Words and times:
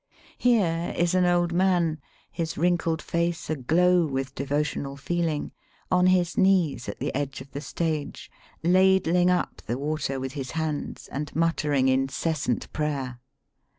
Here 0.39 0.95
is 0.97 1.13
an 1.13 1.25
old 1.27 1.53
man, 1.53 1.99
his 2.31 2.57
wrinkled 2.57 3.03
face 3.03 3.51
aglow 3.51 4.07
with 4.07 4.33
devotional 4.33 4.97
feeling, 4.97 5.51
on 5.91 6.07
his 6.07 6.39
knees 6.39 6.89
at 6.89 6.97
the 6.99 7.13
edge 7.13 7.39
of 7.39 7.51
the 7.51 7.61
stage, 7.61 8.31
ladling 8.63 9.29
up 9.29 9.61
the 9.67 9.77
water 9.77 10.19
with 10.19 10.31
his 10.31 10.49
hands 10.57 11.07
and 11.11 11.35
muttering 11.35 11.87
incessant 11.87 12.73
prayer. 12.73 13.19